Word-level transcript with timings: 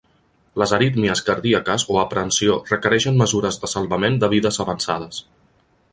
Les 0.61 0.71
arítmies 0.77 1.21
cardíaques 1.27 1.85
o 1.95 1.99
aprehensió 2.03 2.57
requereixen 2.71 3.23
mesures 3.23 3.61
de 3.67 3.69
salvament 3.75 4.19
de 4.25 4.31
vides 4.37 4.63
avançades. 4.65 5.25